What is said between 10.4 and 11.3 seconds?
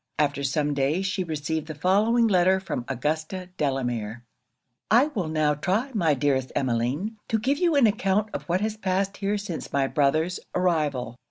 arrival.